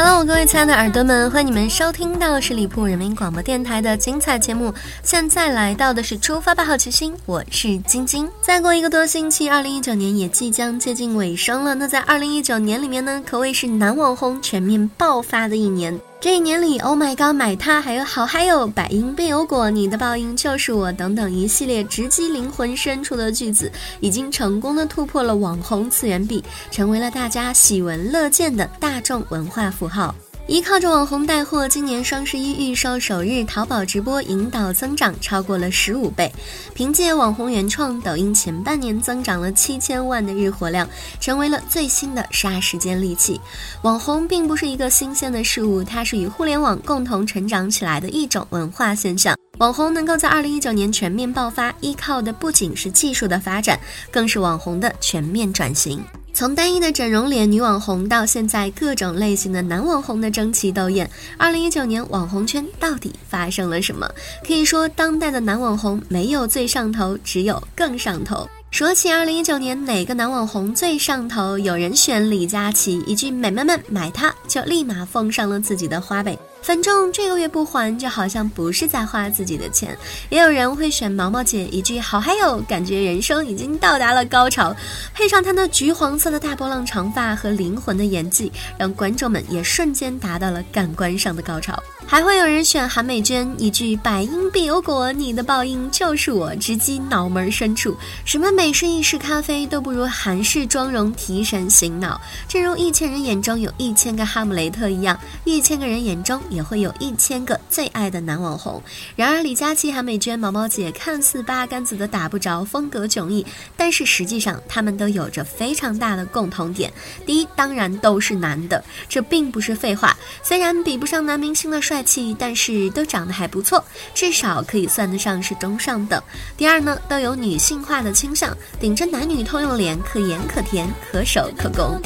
[0.00, 4.72] Hello，各位亲爱的耳朵们，欢迎你们收听到十里铺人民广播电台的精彩节目。
[5.02, 8.30] 现在来到的是出发吧，好奇心，我是晶晶。
[8.40, 11.74] 再过一个多星期，二零一九年也即将接近尾声了。
[11.74, 16.00] 那在二零一九年里面呢，可谓是男网红全面爆发的一年。
[16.20, 26.42] 这一年里，Oh my god，买它，还有好嗨哟，百因必有果，你的报应就是我，等等一系列直击灵魂深处的句子，已经成功的突破了网红次元壁，
[26.72, 30.12] 成为了大家喜闻乐见的大众文化符号。
[30.48, 36.32] 依靠着网红带货，今年双十一预售首日，淘宝直播引导增长超过了十五倍。
[36.72, 40.88] 凭借网红原创，抖音前半年增长了七千万的日活量，
[41.20, 43.38] 成为了最新的杀时间利器。
[43.82, 49.36] 网红并不是一个新鲜的事物，它是与互联网共同成长起来的一种文化现象。
[49.58, 53.78] 网红能够在二零一九年全面爆发，依靠的不仅是技术的发展，
[54.10, 56.02] 更是网红的全面转型。
[56.38, 64.08] 从单一的整容脸女网红到现在各种类型的男网红的争奇斗艳，二零一九年网红圈到底发生了什么？
[64.46, 68.48] 可以说，当代的男网红没有最上头，只有更上头。
[68.70, 76.38] 说起二零一九年哪个男网红最上头，有人选李佳琦，一句“美眉们买它”就立马奉上了自己的花呗。
[76.60, 79.96] 反正这个月不还，就好像不是在花自己的钱。
[80.28, 84.74] 也有人会选毛毛姐一句“好嗨哟”，感觉人生已经到达了高潮。
[85.14, 91.82] 配上她那橘黄色的大波浪长发和灵魂的演技，让观众们也瞬间达到了感官上的高潮。
[92.10, 97.94] 还会有人选韩美娟一句“百因必有果，你的报应就是我”，直击脑门深处。
[98.24, 102.18] 什么美式、意式咖啡都不如韩式妆容提神醒脑。
[102.48, 106.40] 正如一千人眼中有一千个哈姆雷特一样，一千个人眼中。
[106.48, 108.82] 也会有一千个最爱的男网红。
[109.14, 113.44] 然而，李佳琦、韩美娟、毛毛姐看似八竿子的打不着，风格迥异，
[113.76, 116.90] 但是实际上他们都有着非常大的共同点。
[117.26, 120.16] 第一，当然都是男的，这并不是废话。
[120.42, 126.22] 虽然比不上男明星的帅帅气，但是都长得还不错，至少可以算得上是中上等。
[126.56, 132.00] 第二呢，都有女性化的倾向，顶着男女通用脸，可盐可甜，可守可攻。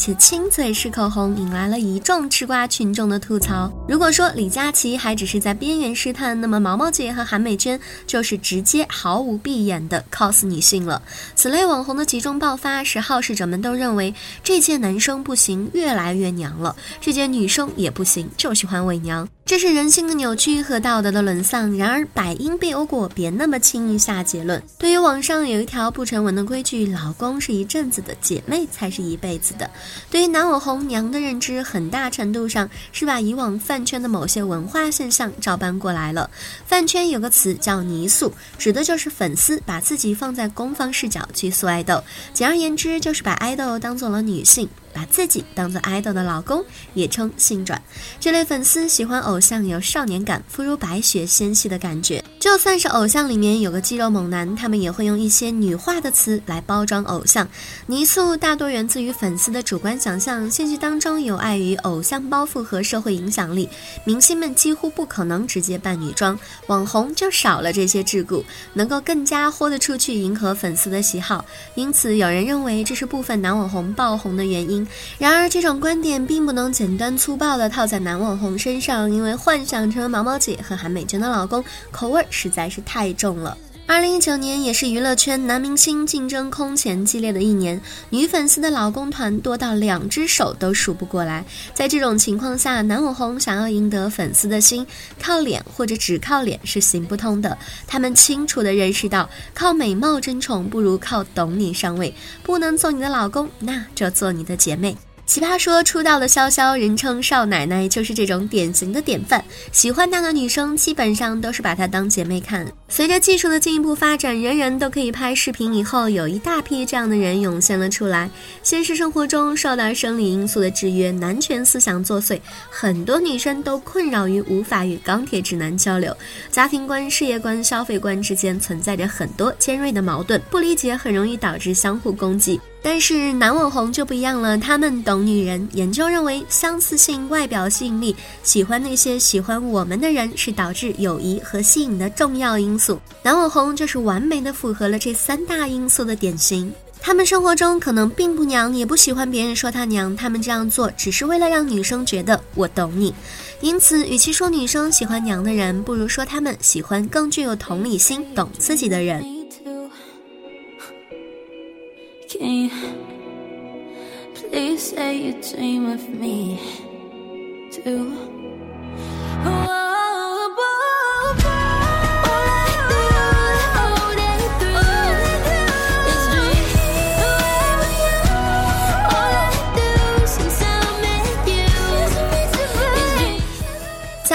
[0.00, 3.70] 且亲嘴式口红，引来了一众吃瓜群众的吐槽。
[3.86, 11.02] 如果说李佳琦还只是在边缘试探，那么毛毛姐和韩美娟就是直接毫无闭眼的 cos 女性了。
[11.34, 19.28] 此类网红的集中爆发，使好事者们都认为这届男生不行，越来越娘了；这届女生也不行，就喜欢伪娘。
[19.50, 21.76] 这是人性的扭曲和道德的沦丧。
[21.76, 24.62] 然而百因必有果，别那么轻易下结论。
[24.78, 29.68] 对于网上有一条不成文的规矩，老公是一阵子的，姐妹才是一辈子的。
[30.08, 36.30] 对于男网红娘的认知，很大程度上是把以往饭圈的某些文化现象照搬过来了。
[36.64, 42.00] 饭圈有个词叫“泥塑”，指的就是粉丝把自己放在攻方视角去塑爱豆。
[42.32, 44.68] 简而言之，就是把爱豆当做了女性。
[44.92, 46.64] 把自己当做 idol 的老公，
[46.94, 47.80] 也称性转。
[48.18, 52.22] 这类粉丝喜欢偶像有少年感、肤如白雪纤细的感觉。
[52.38, 57.46] 就算是偶像里面有个肌肉猛男，他们也会用一些女化的词来包装偶像。
[57.86, 63.68] 泥塑大多源自于粉丝的主观想象，现实当中有碍于偶像包袱和社会影响力，
[64.04, 71.44] 明星们几乎不可能直接扮女装，网红就少了这些桎梏，能够更加豁得出去迎合粉丝的喜好。
[71.74, 74.79] 因此，有人认为这是部分男网红爆红的原因。
[75.18, 83.56] 然而，这种观点并不能简单粗暴地套在男网红身上，因为幻想成为毛毛姐和韩美娟的老公，口味实在是太重了。
[83.90, 91.44] 二零一九年也是娱乐圈男明星竞争空前激烈的一年，女粉丝的老公团多到两只手都数不过来。
[91.74, 94.86] 在这种情况下，男网红想要赢得粉丝的心，
[95.20, 97.58] 靠脸或者只靠脸是行不通的。
[97.88, 102.14] 他们清楚地认识到，靠美貌争宠不如靠懂你上位。
[102.44, 104.96] 不能做你的老公，那就做你的姐妹。
[105.26, 109.44] 奇葩说出道的潇潇，人称少奶奶，就是这种典型的典范。
[109.72, 112.64] 喜欢她的女生基本上都是把她当姐妹看。
[112.92, 118.28] 随着技术的进一步发展，人人都可以拍视频以后，有一大批这样的人涌现了出来。
[118.64, 126.14] 现实生活中受到生理因素的制约，男权思想作祟，很多女生都困扰于无法与钢铁直男交流。
[126.50, 132.60] 家庭观、事业观、消费观之间存在着很多尖锐的矛盾，不理解很容易导致相互攻击。
[132.82, 135.68] 但是男网红就不一样了，他们懂女人。
[135.74, 142.79] 研究认为，相似性、外表吸引力，喜欢那些喜欢我们的人，是导致友谊和吸引的重要因素。
[143.22, 146.72] 男网红就是完美的符合了这三大因素的典型。
[147.02, 153.14] 他们生活中可能并不娘，也不喜欢别人说他娘，他们这样做只是为了让女生觉得我懂你。
[153.60, 159.24] 因此，与其说女生喜欢娘的人，不如说他们喜欢更具有同理心、懂自己的人。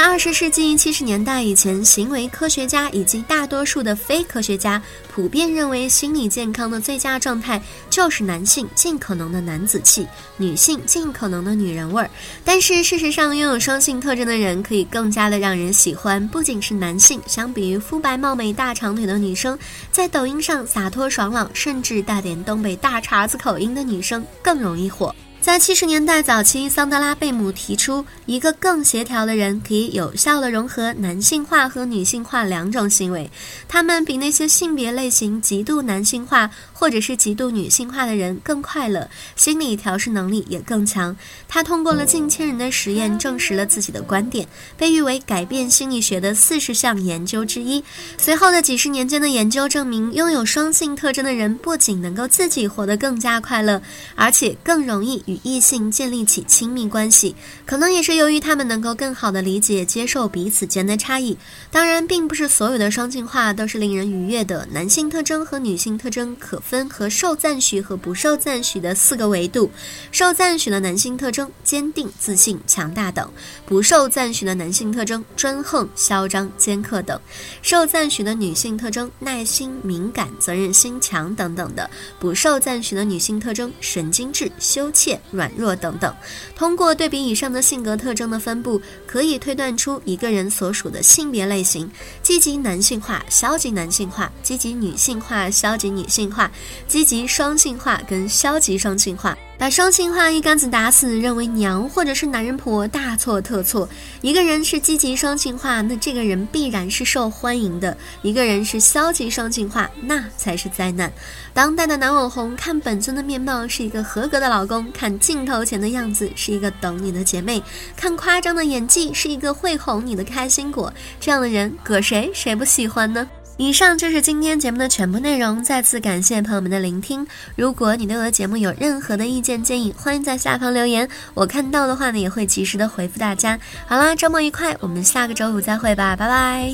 [0.08, 4.80] 二十世纪七十年代以前，行为科学家以及大多数的非科学家
[5.12, 7.60] 普遍认为，心理健康的最佳状态
[7.90, 10.08] 就是男性尽可能的男子气，
[10.38, 12.10] 女性尽可能的女人味儿。
[12.46, 16.26] 但是事实上，拥有双性特征的人可以更加的让人喜欢。
[16.28, 19.58] 不仅是男性，相比于肤白貌美、大长腿的女生，
[19.92, 25.14] 在抖音上洒脱爽朗，甚至带点东北大碴子口音的女生更容易火。
[25.46, 33.30] 在七十年代早期，桑德拉贝姆提出，一个更协调的人可以有效地融合男性化和女性化两种行为，
[33.68, 41.16] 他们比那些性别类型极度男性化或者是极度女性化的人更快乐，心理调试能力也更强。
[41.48, 47.84] 他通过了近千人的实验，证实了自己的观点，被誉为改变心理学的四十项研究之一。
[48.18, 53.80] 随后的几十年间的研究证明，拥有双性特征的人不仅能够自己活得更加快乐，
[54.16, 57.36] 而且更容易与异性建立起亲密关系，
[57.66, 61.38] 可能也是由于他们能够更好地理解、接受彼此间的差异。
[61.72, 64.68] 当然，并不是所有的双性化都是令人愉悦的。
[64.72, 69.70] 男性特征和女性特征可分和受赞许和不受赞许的四个维度。
[70.12, 73.28] 受赞许的男性特征：坚定、自信、强大等；
[73.66, 77.18] 不受赞许的男性特征：专横、嚣张、尖刻等；
[77.62, 81.90] 受赞许的女性特征：耐心、敏感、责任心强等等的；
[82.20, 85.20] 不受赞许的女性特征：神经质、羞怯。
[85.32, 86.14] 软弱等等，
[86.56, 91.90] 通过对比以上的性格特征的分布，可以推断出一个人所属的性别类型：
[92.22, 96.50] 积极男性化、消极男性化、积极女性化、消极女性化、
[96.88, 99.38] 积极双性化跟消极双性化。
[99.58, 103.88] 把双性化一竿子打死，认为娘或者是男人婆大错特错。
[104.22, 111.12] 一个人是积极双性化，那这个人必然是受欢迎的；一个人是消极双性化，那才是灾难。
[111.54, 117.64] 当代的男网红看本尊的面貌是一个合格的老公，看镜头前的样子是一个懂你的姐妹，
[117.96, 120.94] 看夸张的演技是一个会哄你的开心果。
[121.20, 123.28] 这样的人，搁谁谁不喜欢呢？
[123.58, 127.26] 以上就是今天节目的全部内容，再次感谢朋友们的聆听。
[127.56, 133.58] 如果你对我的节目有任何的意见建议，欢迎在下方留言，我看到的话呢也会及时的回复大家。
[133.88, 136.74] 好啦，周末愉快，我们下个周五再会吧，拜拜。